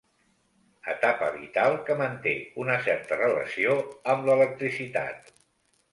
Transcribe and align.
Etapa 0.93 1.27
vital 1.35 1.77
que 1.89 1.97
manté 2.01 2.33
una 2.63 2.77
certa 2.89 3.19
relació 3.23 3.77
amb 4.15 4.29
l'electricitat. 4.31 5.35